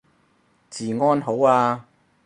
[0.71, 1.85] 治安好啊